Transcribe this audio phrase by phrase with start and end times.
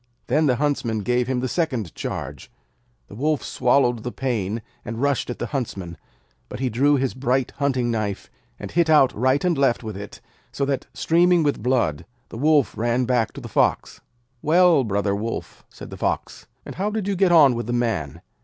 [0.25, 2.49] Then the Huntsman gave him the second charge.
[3.07, 5.95] The Wolf swallowed the pain, and rushed at the Huntsman;
[6.49, 8.27] but he drew his bright hunting knife,
[8.57, 10.19] and hit out right and left with it,
[10.51, 14.01] so that, streaming with blood, the Wolf ran back to the Fox.
[14.41, 18.23] 'Well, brother Wolf,' said the Fox, 'and how did you get on with the Man?'